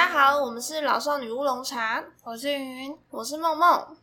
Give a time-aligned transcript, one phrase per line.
[0.00, 3.98] 家好，我们是老少女乌龙茶，我是云云，我是梦梦。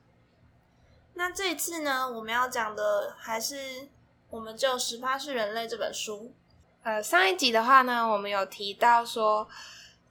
[1.15, 3.55] 那这一次呢，我们要讲的还是
[4.29, 6.31] 《我们就十八是人类》这本书。
[6.83, 9.47] 呃，上一集的话呢，我们有提到说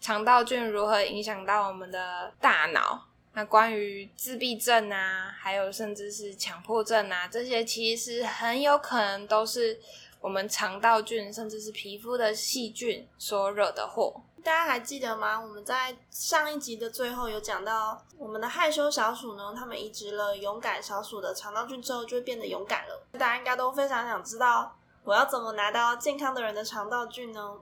[0.01, 3.07] 肠道菌如何影响到我们的大脑。
[3.35, 9.79] 那关于自闭症啊，还有甚至是强迫症啊，这些其实很有可能都是
[10.21, 14.23] 我们肠道菌，甚至是皮肤的细菌所惹的祸。
[14.47, 15.41] 大家还记得吗？
[15.41, 23.03] 我们在上一集的最后有讲到，我们的害羞小鼠呢，他们移植了勇敢小鼠的肠道菌之后，就会变得勇敢了。
[23.15, 27.59] 大家应该都非常想知道，我要怎么拿到健康的人的肠道菌呢？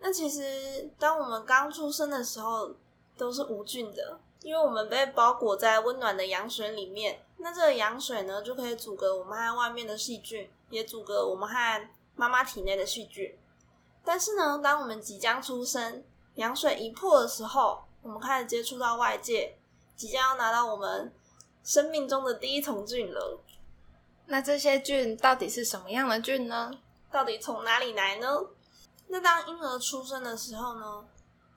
[0.00, 2.70] 那其实，当我们刚出生的时候，
[3.16, 4.20] 都是无菌的。
[4.42, 13.34] 因为我们被包裹在温暖的羊水里面，那这个羊水呢，就可以阻隔我们和外面的细菌，也阻隔我们和妈妈体内的细菌。
[14.04, 16.04] 但是呢，当我们即将出生，
[16.36, 19.58] 羊水一破的时候，我们开始接触到外界，
[19.94, 21.12] 即将要拿到我们
[21.62, 23.40] 生命中的第一桶菌了。
[24.26, 26.70] 那这些菌到底是什么样的菌呢？
[27.10, 28.28] 到底从哪里来呢？
[29.08, 31.04] 那当婴儿出生的时候呢，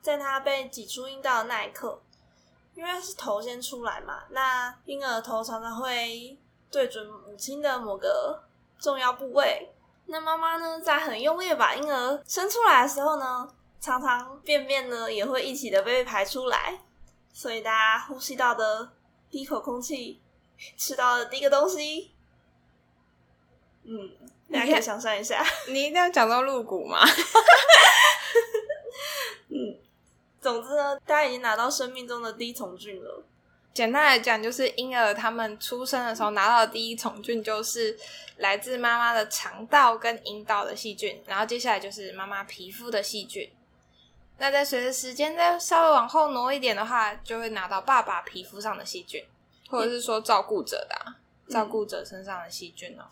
[0.02, 2.00] 在他被挤出阴道的那一刻。
[2.74, 6.38] 因为是头先出来嘛，那婴儿头常常会
[6.70, 8.42] 对准母亲的某个
[8.78, 9.70] 重要部位。
[10.06, 13.46] 那妈妈呢，在很用力把婴儿生出来的时候呢，
[13.80, 16.78] 常常便便呢也会一起的被排出来。
[17.32, 18.92] 所以大家呼吸到的
[19.30, 20.20] 第一口空气，
[20.76, 22.10] 吃到的第一个东西，
[23.84, 24.10] 嗯，
[24.52, 25.44] 大家可以想象一下。
[25.68, 26.98] 你一定要讲到露骨吗？
[29.48, 29.78] 嗯。
[30.40, 33.22] 总之呢，大家已经拿到生命中的第一重菌了。
[33.74, 37.96] 简单来讲，就是婴儿他们出生的时候拿到的第一重菌，就是
[38.38, 43.48] 来自妈妈的肠道跟阴道的细菌，然后接下来就是妈妈皮肤的细菌。
[44.40, 49.24] 那在随着时间再稍微往后挪一点的话，就会拿到爸爸皮肤上的细菌，
[49.68, 51.14] 或者是说照顾者的
[51.48, 53.04] 照顾者身上的细菌哦。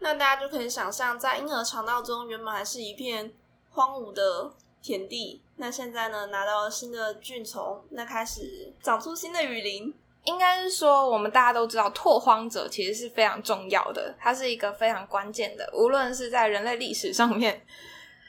[0.00, 3.32] 那大家就可以想象，在婴儿肠道中原本还是一片
[3.70, 4.52] 荒芜的。
[4.84, 6.26] 田地，那现在呢？
[6.26, 9.94] 拿到了新的菌虫，那开始长出新的雨林。
[10.24, 17.64] 应该是说，我们大家都知道，拓荒者其实是非常重要的，它是一个非常关键的，无论是在人类历史上面，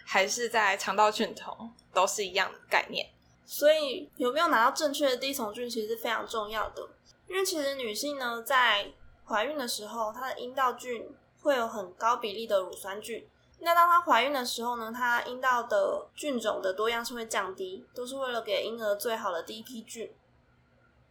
[0.06, 3.10] 还是在肠道菌虫，都是一样的概念。
[3.46, 6.88] 所以，有没有拿到正确的滴虫菌，其实是非常重要的。
[7.28, 8.92] 因为其实女性呢，在
[9.26, 11.10] 怀孕的时候，她的阴道菌
[11.42, 13.28] 会有很高比例的乳酸菌。
[13.60, 20.12] 那当她怀孕的时候呢，她阴道的菌种的多样性会降低，都是为了给婴儿最好的第一批菌。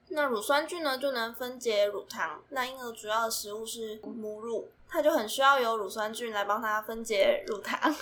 [0.08, 2.42] 那乳酸菌呢，就能分解乳糖。
[2.50, 7.94] 那婴儿主要的食物是母乳，它就很需要有乳酸菌来帮它分解乳糖。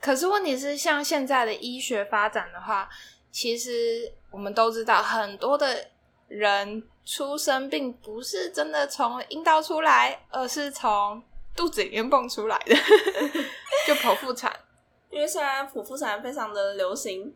[0.00, 2.88] 可是问题是，像现在的医学发展的话，
[3.30, 5.86] 其实我们都知道，很多的
[6.28, 11.22] 人出生并不是真的从阴道出来，而是从。
[11.56, 12.74] 肚子里面蹦出来的，
[13.86, 14.54] 就剖腹产，
[15.10, 17.34] 因为现在剖腹产非常的流行。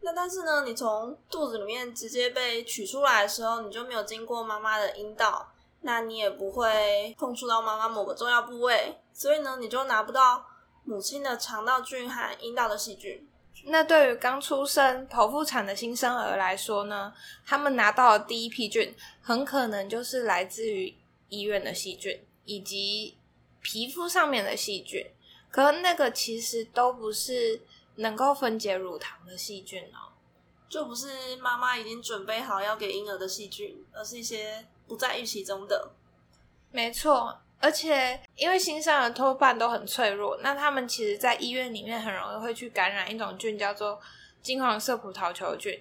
[0.00, 5.48] 那但是呢，你从肚子里面直接被取出来的时候，你就没有经过妈妈的阴道，
[5.82, 10.44] 那你也不会碰触到妈妈某个重要部位，所以呢，你就拿不到
[10.84, 13.28] 母亲的肠道菌和阴道的细菌。
[13.64, 17.12] 那对于刚出生剖腹产的新生儿来说呢，
[17.46, 20.94] 他们拿到的第一批菌，很可能就是来自于
[21.28, 23.16] 医院的细菌，以及。
[23.64, 25.06] 皮肤上面的细菌，
[25.48, 27.62] 可那个其实都不是
[27.94, 30.10] 能够分解乳糖的细菌哦，
[30.68, 35.92] 就不是妈妈已经准备好要给婴儿的细菌，而是一些不在预期中的。
[36.72, 44.00] 没错，而且因为新生儿多半都很脆弱，那他们其实，在医院里面很容易会去感染一种菌，叫做
[44.42, 45.80] 金黄色葡萄球菌，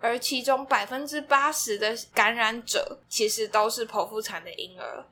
[0.00, 5.06] 而其中百分之八十的感染者其实都是剖腹产的婴儿。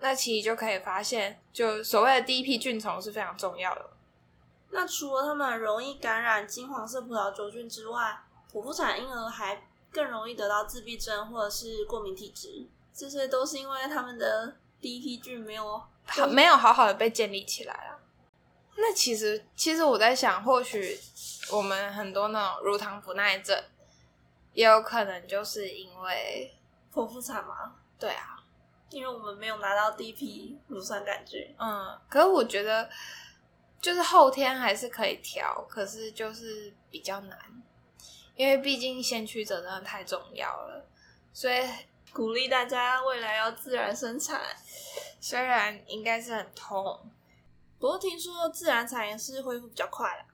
[0.00, 3.90] 那其实就可以发现，就所谓的第一批菌虫是非常重要的。
[4.70, 8.18] 那除了他们容易感染金黄色葡萄球菌之外，
[8.50, 17.98] 剖腹产婴儿还更容易得到自闭症或者是过敏体质，这些都是因为他们的第一批剧没有好没有好好的被建立起来啊。
[18.76, 20.98] 那其实，其实我在想，或许
[21.52, 23.62] 我们很多那种乳糖不耐症，
[24.52, 26.54] 也有可能就是因为
[26.92, 27.74] 剖腹产吗？
[27.98, 28.36] 对啊。
[28.90, 32.90] 因为我们没有拿到第一批乳酸杆菌，嗯，可是我觉得
[33.80, 37.38] 就是后天还是可以调，可是就是比较难，
[38.34, 40.84] 因为毕竟先驱者真的太重要了，
[41.32, 41.62] 所以
[42.12, 44.40] 鼓励大家未来要自然生产，
[45.20, 47.10] 虽然应该是很痛，
[47.78, 50.26] 不过听说自然产也是恢复比较快啦。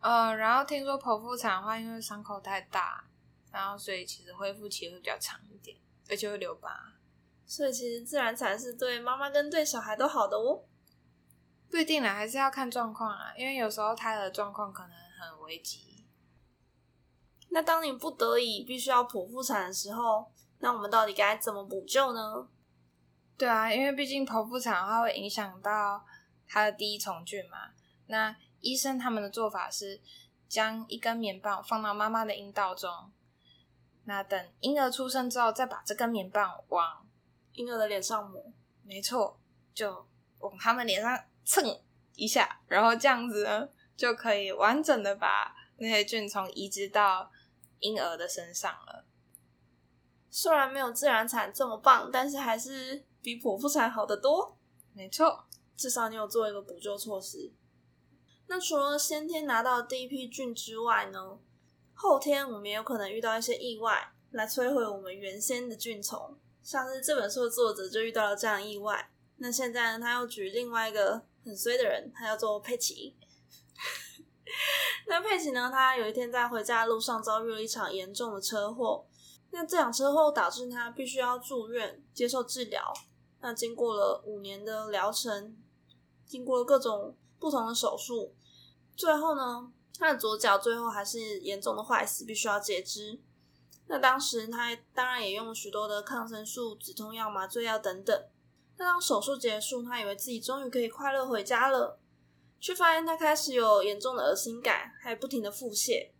[0.00, 3.04] 呃，然后听说剖腹产的话，因为伤口太大，
[3.50, 5.76] 然后所以其实恢复期会比较长一点，
[6.08, 6.94] 而且会留疤。
[7.46, 10.64] 所以其实自然产是对妈妈跟对小孩都好的哦。
[11.68, 16.06] 不一定啦，还是要看状况啊，因为有时候胎儿状况可能很危急。
[17.50, 22.48] 那当你不得已必须要剖腹产的时候，那我们到底该怎么补救呢？
[23.36, 26.06] 对啊，因为毕竟剖腹产的话会影响到
[26.46, 27.72] 他的第一重菌嘛。
[28.06, 30.00] 那医生他们的做法是
[30.48, 33.10] 将一根棉棒放到妈妈的阴道中，
[34.04, 37.04] 那等婴儿出生之后，再把这根棉棒往
[37.54, 38.52] 婴儿的脸上抹。
[38.84, 39.40] 没错，
[39.74, 40.06] 就
[40.38, 41.80] 往他们脸上蹭
[42.14, 47.32] 一下，然后这样子呢，就可以完整的把那些菌虫移植到
[47.80, 49.01] 婴儿的身上了。
[50.34, 54.56] 虽然没有自然产这么棒，但是还是比剖腹产好得多。
[54.94, 55.44] 没错，
[55.76, 57.52] 至少你有做一个补救措施。
[58.46, 61.38] 那除了先天拿到第一批菌之外呢，
[61.92, 69.10] 后天我们也有可能遇到一些意外来摧毁我们原先的菌虫，像是这本书的作者就遇到了这样意外。
[69.36, 73.18] 那现在呢，他又举另外一个很衰的人，他叫做佩奇。
[75.08, 79.06] 那佩奇呢，他有一天在回家的路上遭遇了一场严重的车祸，
[79.54, 82.92] 那这场车祸导致他必须要住院接受治疗。
[83.40, 85.56] 那经过了五年的疗程，
[86.24, 88.34] 经过了各种不同的手术，
[88.96, 93.20] 最后呢，他的左脚最后还是严重的坏死，必须要截肢。
[93.88, 98.24] 那当时他当然也用了许多的抗生素、止痛药、麻醉药等等。
[98.78, 101.98] 那当手术结束，他以为自己终于可以快乐回家了，
[102.58, 106.11] 却发现他开始有严重的恶心感，还不停的腹泻。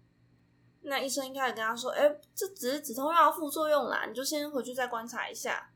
[0.93, 5.71] 那医生一开始跟他说：“哎，这只是止痛药副作用啦，你就先回去再观察一下。”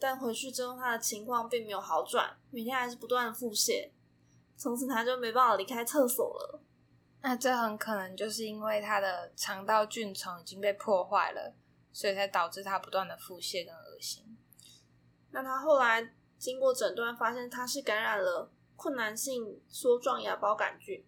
[0.00, 3.92] 但回去之后，他的情况并没有好转，每天还是不断的腹泻。
[4.56, 6.60] 从此他就没办法离开厕所了。
[7.20, 11.54] 那这很可能就是因为他的肠道菌虫已经被破坏了，
[11.92, 14.36] 所以才导致他不断的腹泻跟恶心。
[15.30, 21.04] 那他后来经过诊断，发现他是感染了困难性梭状芽孢杆菌。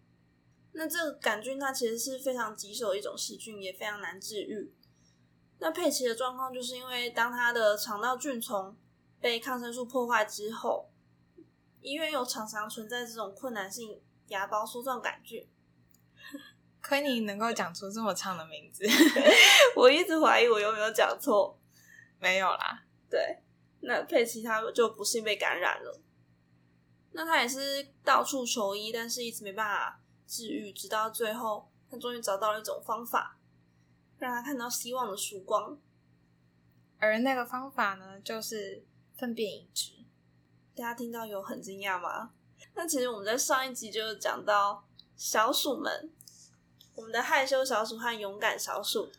[0.73, 4.73] 那这个杆菌它其实是非常棘手的一种细菌，也非常难治愈。
[5.59, 8.75] 那佩奇的状况就是因为当他的肠道菌虫
[9.19, 10.89] 被抗生素破坏之后，
[11.81, 15.47] 医院又常常存在这种困难性芽孢梭状杆菌。
[16.81, 18.83] 亏你能够讲出这么长的名字，
[19.77, 21.59] 我一直怀疑我有没有讲错。
[22.19, 23.41] 没有啦，对，
[23.81, 26.01] 那佩奇他就不幸被感染了。
[27.11, 30.00] 那他也是到处求医，但是一直没办法
[30.31, 33.37] 治愈，直到最后，他终于找到了一种方法，
[34.17, 35.77] 让他看到希望的曙光。
[36.99, 38.85] 而那个方法呢，就是
[39.17, 39.91] 粪便移植。
[40.73, 42.31] 大家听到有很惊讶吗？
[42.75, 44.87] 那其实我们在上一集就有讲到
[45.17, 46.09] 小鼠们，
[46.95, 49.11] 我们的害羞小鼠和勇敢小鼠。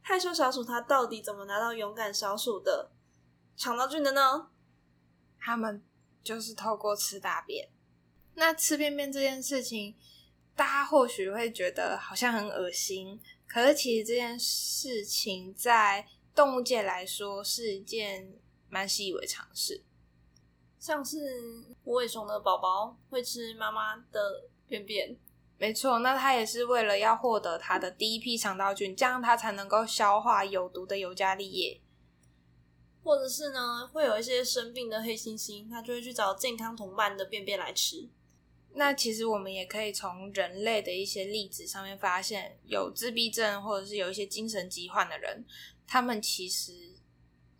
[0.00, 2.90] 害羞小鼠它到底怎么拿到勇敢小鼠的
[3.56, 4.50] 肠道菌的呢？
[5.38, 5.80] 他们
[6.24, 7.68] 就是透过吃大便。
[8.34, 9.96] 那吃便便这件事情，
[10.56, 18.32] 大家或许会觉得好像很恶心，可是其实这件事情在动物界来说是一件
[18.68, 19.84] 蛮习以为常事。
[20.78, 21.18] 像是
[21.84, 25.16] 无尾熊的宝宝会吃妈妈的便便，
[25.58, 31.80] 没错，那它也是为了要获得它的第一批肠道菌，这样它才能够消化有毒的尤加利叶。
[33.02, 38.08] 或者是呢，会有一些生病的黑猩猩，它就会去找健康同伴的便便来吃。
[38.76, 45.44] 那其实我们也可以从人类的一些例子上面发现，有自闭症或者是有一些精神疾患的人，
[45.86, 46.94] 他们其实。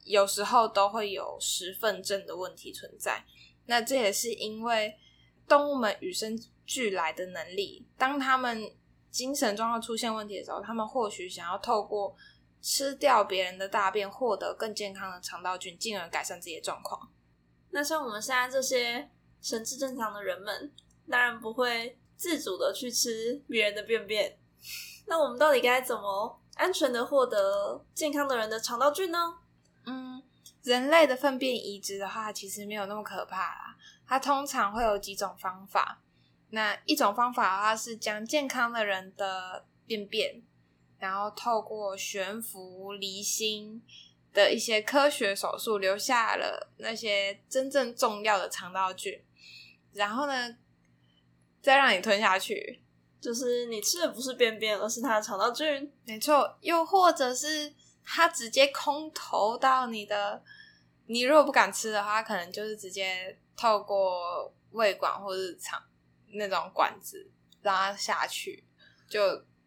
[0.09, 3.25] 有时候都会有食粪症的问题存在，
[3.65, 4.97] 那这也是因为
[5.49, 7.85] 动物们与生俱来的能力。
[7.99, 8.73] 当他们
[9.11, 12.15] 精神状况出现问题的时候，他们或许想要透过
[12.63, 17.11] 吃掉别人的大便，获得更健康的肠道菌，进而改善自己的状况。
[17.71, 19.11] 那像我们现在这些
[19.43, 20.73] 神智正常的人们，
[21.09, 24.39] 当然不会自主的去吃别人的便便。
[25.07, 29.39] 那我们到底该怎么安全的获得健康的人的肠道菌呢？
[29.85, 30.23] 嗯，
[30.63, 33.77] 人类的粪便移植的话，其实没有那么可怕啦。
[34.07, 36.03] 它通常会有几种方法。
[36.51, 40.43] 那一种方法的话，是将健康的人的便便，
[40.99, 43.83] 然后透过悬浮离心
[44.33, 49.21] 的一些科学手术，留下了那些真正重要的肠道菌，
[49.93, 50.57] 然后呢，
[51.67, 52.81] 再让你吞下去。
[53.21, 55.93] 就是你吃的不是便便，而是它的肠道菌。
[56.05, 57.75] 没错，又或者是。
[58.09, 60.41] 它直接空投到你的，
[61.07, 65.83] 你如果不敢吃的话，可能就是直接透过胃管或者肠
[66.29, 67.29] 那种管子
[67.63, 68.63] 让它下去，
[69.09, 69.21] 就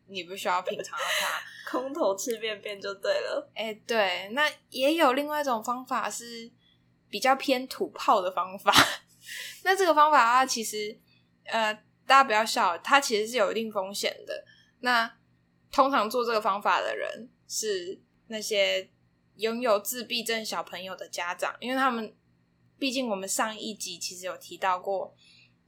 [0.07, 1.41] 你不需要品尝到它。
[1.69, 3.51] 空投吃便便就对了。
[3.53, 6.49] 哎、对，那也有另外一种方法是
[7.09, 8.73] 比较偏土炮的方法。
[9.65, 10.97] 那这个方法它其实
[11.43, 11.77] 呃，
[12.09, 14.43] 大家不要笑，它其实是有一定风险的。
[14.79, 15.15] 那
[15.71, 18.89] 通常做这个方法的人是那些
[19.35, 22.15] 拥有自闭症小朋友的家长，因为他们
[22.79, 25.15] 毕竟我们上一集其实有提到过，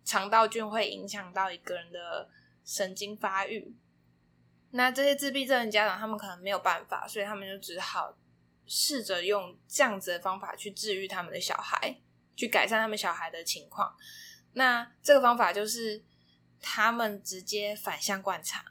[0.03, 2.27] 肠道菌会影响到一个人的
[2.65, 3.75] 神经发育。
[4.71, 8.17] 那这些自闭症的家长，他们可能没有办法，所以他们就只好
[8.65, 12.01] 试着用这样子的方法去治愈他们的小孩，
[12.35, 13.95] 去改善他们小孩的情况。
[14.53, 16.03] 那这个方法就是
[16.61, 18.63] 他们直接反向灌肠。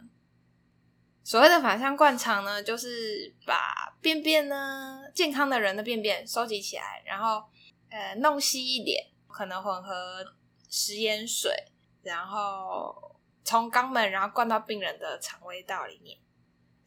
[1.23, 7.45] 所谓的反向灌肠呢，就是把便便呢健康的人的便便收集起来，然后
[7.89, 10.25] 呃弄稀一点，可能混合
[10.69, 11.53] 食盐水，
[12.03, 16.19] 然后从肛门然后灌到病人的肠胃道里面。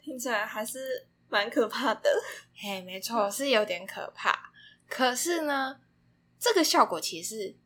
[0.02, 2.10] 听起来还是蛮可怕的。
[2.54, 4.52] 嘿，没错，是有点可怕。
[4.86, 5.80] 可是呢，
[6.38, 7.56] 这个效果其实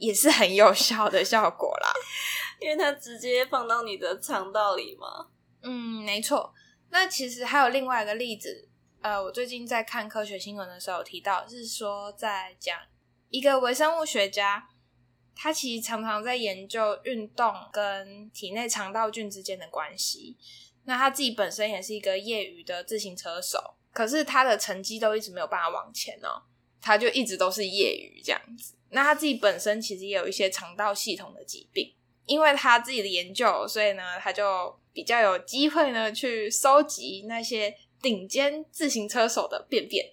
[0.00, 1.92] 也是很有效的效果啦。
[2.58, 5.28] 因为它直接放到你的肠道里嘛。
[5.62, 6.52] 嗯，没错。
[6.90, 8.68] 那其实还有另外一个例子，
[9.00, 12.76] 呃，我最近在看科学新闻的时候有提到，是说在讲
[13.28, 14.68] 一个微生物学家，
[15.36, 20.36] 他其实常常在研究运动跟体内肠道菌之间的关系。
[20.84, 26.42] 那他自己本身也是一个业余的自行车手，可是他的成绩都一直没有办法往前哦，
[26.80, 28.74] 他就一直都是业余这样子。
[28.90, 31.94] 那他自己本身其实也有一些肠道系统的疾病，
[32.26, 40.12] 因为他自己的研究，所以呢，他就比较有机会呢去收集那些顶尖自行车手的便便。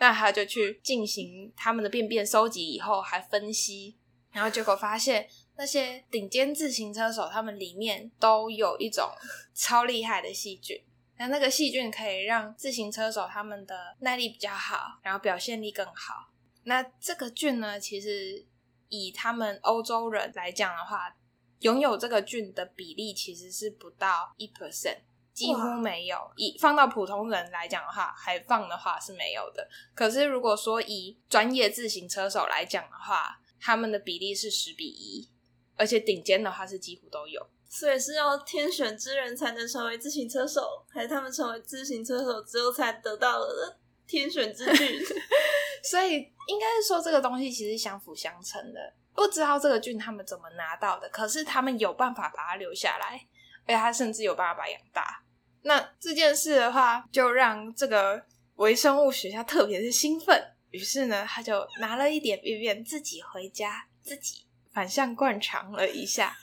[0.00, 3.96] 那他就去进行他们的便便收集以后，还分析，
[4.30, 9.10] 然后结果发现那些顶尖自行车手他们里面都有一种
[9.54, 10.80] 超厉害的细菌。
[11.16, 16.30] 那那个细菌可以让自行车手他们的耐力比较好，然后表现力更好。
[16.68, 18.44] 那这个菌呢，其实
[18.88, 21.16] 以他们欧洲人来讲的话，
[21.60, 24.98] 拥有这个菌的比例其实是不到一 percent，
[25.32, 26.30] 几乎没有。
[26.36, 29.66] 以放到普通人来讲的话，还放的话是没有的。
[29.94, 35.26] 可是如果说以专业自行车手来讲的话，他们的比例是十比一，
[35.74, 37.44] 而且顶尖的话是几乎都有。
[37.70, 45.04] 所以是要天选之人才能成为自行车手，还是他们成为自行车手之后才得到了天选之女？
[45.88, 46.14] 所以
[46.48, 48.94] 应该是说这个东西其实相辅相成的。
[49.14, 53.20] 不知道这个菌他们怎么拿到的，可是他们有办法把它留下来，
[53.66, 55.22] 而且他甚至有办法把养大。
[55.62, 58.24] 那这件事的话，就让这个
[58.56, 60.54] 微生物学家特别是兴奋。
[60.70, 66.36] 于是呢，他就拿了一点便便自己回家，自己反向灌肠了一下，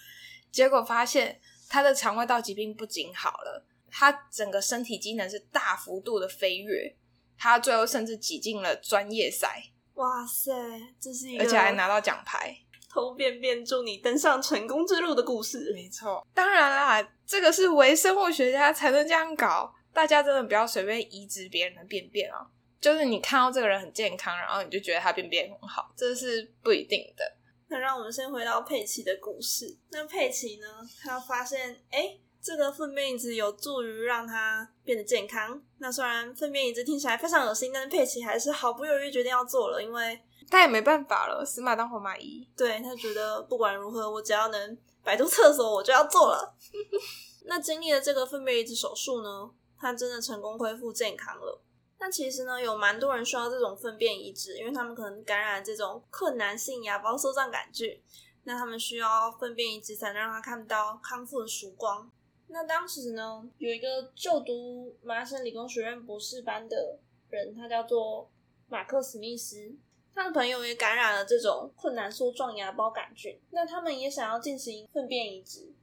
[0.52, 6.96] 结果发现他的肠胃道疾病不仅好了，他整个身体机能是大幅度的飞跃。
[7.38, 9.62] 他最后甚至挤进了专业赛，
[9.96, 10.52] 哇塞，
[11.00, 12.58] 这是一个而且还拿到奖牌。
[12.90, 15.74] 偷便便祝你登上成功之路的故事。
[15.74, 19.74] 没错，当然啦，这个是微生物学家才能这样搞。
[19.92, 22.48] 大家真的不要随便移植别人的便便哦。
[22.80, 27.26] 就是你看到这个人很健康，然后你就觉得他便便很好，这是不一定的。
[27.68, 29.78] 那让我们先回到佩奇的故事。
[29.90, 30.68] 那佩奇呢，
[31.02, 35.60] 他发现，哎，这个粪便移植有助于让他变得健康。
[35.80, 40.22] 那虽然粪便移植听起来非常恶心，但是佩奇还是毫不犹豫决定要做了，因为
[40.52, 42.48] 他也没办法了，死马当活马医。
[42.56, 46.56] 对他觉得不管如何，我只要能摆脱厕所，我就要做了。
[47.46, 49.50] 那经历了这个粪便移植手术呢，
[49.80, 51.64] 他真的成功恢复健康了。
[51.98, 58.00] 但其实呢，有蛮多人需要这种粪便移植，因为他们可能感染这种困难性芽孢梭状杆菌，
[58.44, 62.08] 那他们需要粪便移植才能让他看到康复的曙光。
[62.48, 67.00] 那当时呢，有一个就读麻省理工学院博士班的
[67.30, 68.30] 人，他叫做
[68.70, 69.76] 马克·史密斯，
[70.14, 75.74] 他的朋友也感染了这种困难梭状芽孢杆菌，那他们也想要进行粪便移植，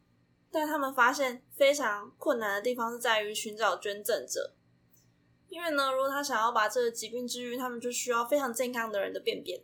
[0.51, 4.55] 但他们发现非常困难的地方是在于寻找捐赠者。
[5.49, 9.61] 因为呢，如果他想要把这个疾病治愈，他们就需要非常健康的人的便便。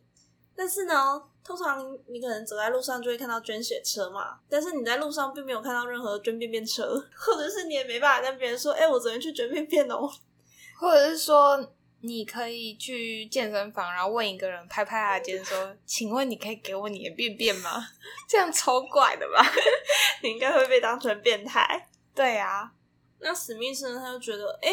[0.54, 10.06] 但是呢，通常你可能走在路上就会看到捐血车嘛，但是你在路上并没有看到任何捐便便车，或者是你也没办法跟别人说：“哎、我昨天去捐便便哦。
[10.78, 17.82] 或者是说，你可以去健身房，然后问一个人拍拍他的肩说：“请问你可以给我你的便便吗？”
[18.28, 19.42] 这样超怪的吧？”
[20.22, 21.88] 你应该会被当成变态。
[22.14, 22.70] 对啊，
[23.20, 24.68] 那史密斯呢，他就觉得，哎、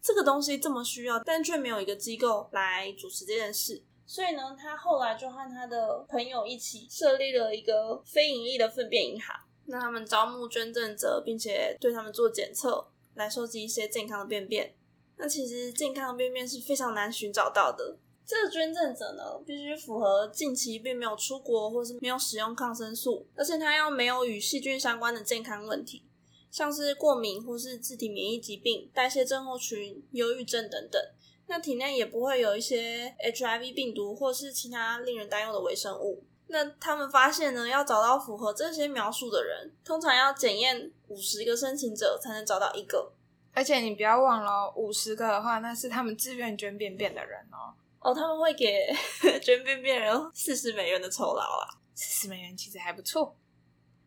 [0.00, 3.82] 这个东西这么需要，但却没有一个机构来主持这件事。
[4.10, 9.36] 所以呢，他后来就和他的朋友一起设立了一个非盈利的粪便银行。
[9.66, 14.74] 那他们招募捐赠者，并且对他们做检测，来收集一些健康的便便。
[15.16, 17.98] 那其实健康的便便是非常难寻找到的。
[18.26, 26.02] 这个捐赠者呢，必须符合近期并没有出国或是没有使用抗生素，而且他要没有与细菌相关的健康问题，
[26.50, 31.00] 像是过敏或是自体免疫疾病、代谢症候群、忧郁症等等。
[31.50, 36.22] 那体内也不会有一些 HIV 病毒或是其他令人担忧的微生物。
[36.46, 43.12] 那他们发现呢，要找到符合这些描述的人，通常要检验五十个申请者才能找到一个。
[43.52, 47.74] 而且你不要忘了，五十个的话，那是他们自愿捐便便的人哦。
[47.98, 48.86] 哦，他们会给
[49.42, 51.66] 捐便便人四十美元的酬劳啊，
[51.96, 53.36] 四十美元其实还不错。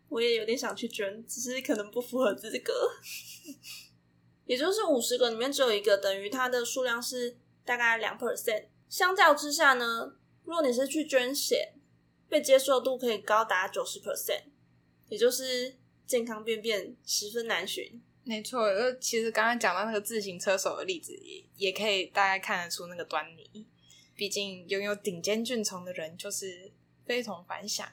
[0.08, 2.74] 我也有点想去捐，只是可能不符合资格。
[4.46, 8.66] 也就是五十个里面只有一个，等于它的数量是大概两 percent。
[8.90, 11.74] 相较之下呢，如果你是去捐血，
[12.30, 14.44] 被接受度可以高达九十 percent，
[15.10, 18.02] 也就是健康便便十分难寻。
[18.24, 23.66] 没错，呃，其实刚刚讲到那个自行车手的例子，也也可以大概看得出那个端倪。
[24.16, 26.72] 毕竟拥有顶尖菌虫的人就是
[27.06, 27.88] 非同凡响。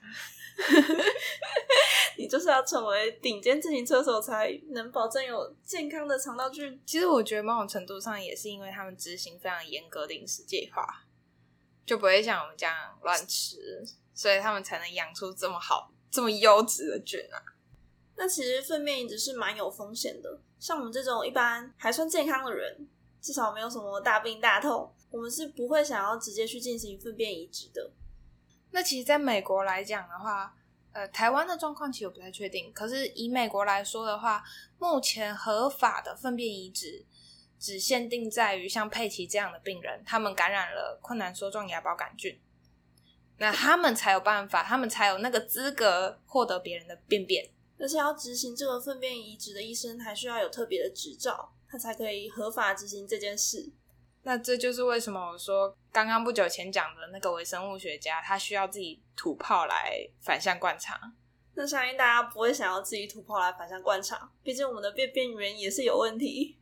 [2.19, 6.79] 你就是要成为顶尖自行车手，才能保证有健康的肠道菌。
[6.85, 10.87] 其实我觉得某种程度上也是因为他们执行非常严格的饮食计划，
[11.87, 17.41] 就不会像我们这样乱吃，所以他们才能养出这么好、这么优质的菌啊。
[18.17, 22.87] 那其实粪便移植是蛮有风险的，像我们这种一般还算健康的人，
[23.23, 27.91] 至少没有什么大病大痛，我们是不会想要直接去进行粪便移植的。
[28.73, 30.55] 那其实，在美国来讲的话，
[30.93, 32.73] 呃，台湾的状况其实我不太确定。
[32.73, 34.45] 可是以美国来说的话，
[34.79, 37.05] 目前合法的粪便移植
[37.59, 42.41] 只限定在于像佩奇这样的病人，他们感染了困难梭状芽孢杆菌，
[43.39, 47.51] 那他们才有办法，他们才有那个资格获得别人的便便。
[47.79, 53.73] 而且要执行这个粪便移植的医生，还需要有特别的执照，他才可以合法执行这件事。
[54.23, 60.99] 那这就是为什么我说刚刚不久前讲的那个微生物学家，他需要自己吐泡来反向灌肠。
[61.55, 66.59] 那相信大家不会想要自己吐泡来反向灌肠，毕竟我们的便便源也是有问题。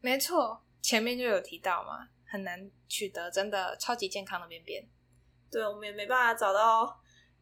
[0.00, 4.88] 没错，前面就有提到嘛，很难取得真的超级健康的便便。
[5.50, 7.00] 对，我们也没办法找到。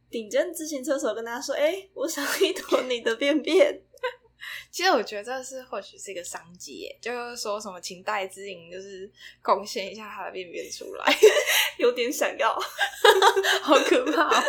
[0.08, 3.82] 顶尖自行车手跟他说：“哎，我想一坨你的便便。”
[4.70, 9.10] 其实我觉得这是或许是一个商机，就是说什么请代之影就是
[9.42, 11.16] 贡献一下他的便便出来，
[11.78, 12.52] 有点想要，
[13.62, 14.44] 好可怕。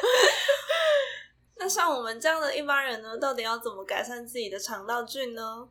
[1.56, 5.70] 那像我们这样的一般人呢，到底要怎么改善自己的肠道菌呢？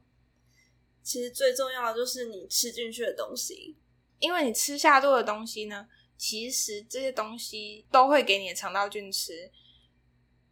[1.03, 3.77] 其实最重要的就是你吃进去的东西，
[4.19, 5.87] 因为你吃下肚的东西呢，
[6.19, 9.51] 其实这些东西都会给你的肠道菌吃。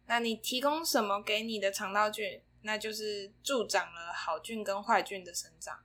[0.07, 5.79] 那你提供什么给你的肠道菌，那就是助长了好菌跟坏菌的生长。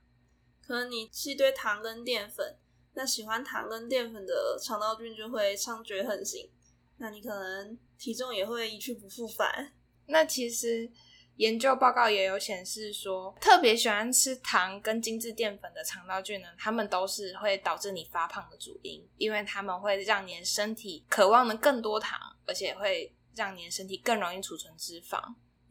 [0.59, 2.57] 可能你吃一堆糖跟淀粉，
[2.93, 6.49] 那喜欢糖跟淀粉的肠道菌就会猖獗横行，
[6.97, 9.73] 那你可能体重也会一去不复返。
[10.07, 10.91] 那其实
[11.35, 23.15] 研究报告也有显示说，特别喜欢吃糖跟精致淀粉的肠道菌呢，它们都是会导致你发胖的主因，因为它们会让你的身体渴望的更多糖，而且会。
[23.33, 25.17] 让你的身体更容易储存脂肪，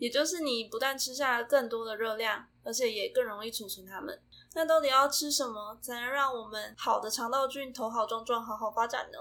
[0.01, 4.19] 也就是你不但吃下更多的热量，而且也更容易储存它们。
[4.55, 9.19] 那到底要吃什么才能让我们好的肠道菌头好壮壮，好好发展呢？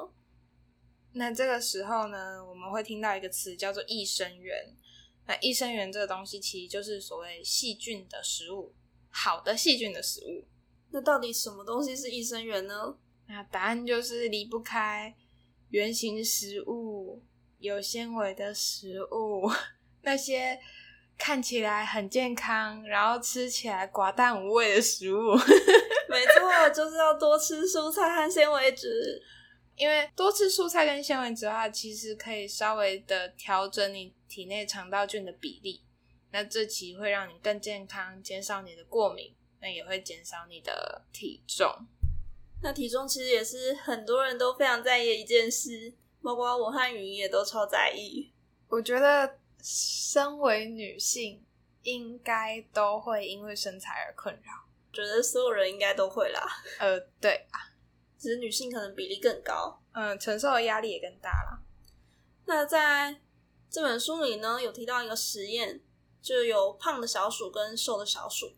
[1.11, 4.73] 那这个时候呢，我们会听到一个词叫做益生元。
[5.27, 8.73] 那益生元这个东西其实就是所谓细菌的食物，
[9.09, 10.47] 好的细菌的食物。
[10.91, 12.95] 那到底什么东西是益生元呢？
[13.27, 15.13] 那答案就是离不开
[15.71, 17.21] 原型食物。
[17.59, 19.51] 有纤维的食物，
[20.01, 20.59] 那些
[21.17, 25.35] 看起来很健康，然后吃起来寡淡无味的食物，
[26.09, 29.21] 没错，就是要多吃蔬菜和纤维质。
[29.75, 35.81] 因为多吃蔬菜跟纤维质的话，其实可以稍微的调整你体内肠道菌的比例，
[36.31, 41.69] 那这其实会让你更健康，减少你的过敏，那也会减少你的体重。
[42.61, 45.93] 那体重其实也是很多人都非常在意的一件事。
[46.21, 48.29] 包括我和云也都超在意。
[48.67, 51.43] 我觉得，身为女性，
[51.83, 54.51] 应该都会因为身材而困扰。
[54.91, 56.41] 觉得所有人应该都会啦。
[56.79, 57.59] 呃，对啊，
[58.17, 61.61] 只是女性可能比例更高，嗯，承受的压力也更大啦。
[62.45, 63.21] 那在
[63.69, 65.81] 这本书里呢，有提到一个实验，
[66.21, 68.53] 就有胖的小鼠跟瘦的小鼠。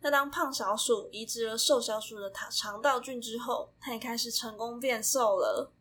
[0.00, 5.72] 那当胖小鼠移植了瘦小鼠的肠肠道菌之后，它也开始成功变瘦了。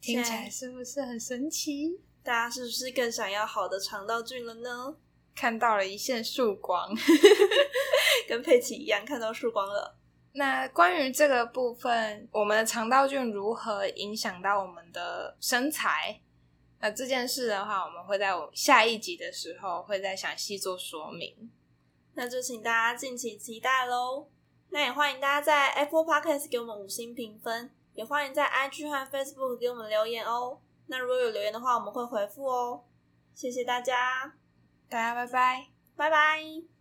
[0.00, 2.00] 听起来是不是很神奇？
[2.22, 4.96] 大家是不是更想要好的肠道菌了呢？
[5.34, 6.92] 看到了一线曙光，
[8.28, 9.96] 跟佩奇一样看到曙光了。
[10.32, 16.20] 那关于这个部分，我们的肠道菌如何影响到我们的身材？
[16.80, 21.50] 那这件事的话，我们会在我下一集的时候会再详细做说明。
[22.14, 24.28] 那就请大家敬请期待喽。
[24.70, 30.58] 那也欢迎大家在 Apple Podcast 给我们五星评分，也欢迎在 IG 和 Facebook 给我们留言哦。
[30.90, 32.82] 那如果有留言的话，我们会回复哦。
[33.32, 34.34] 谢谢大家，
[34.88, 36.79] 大家拜拜，拜拜。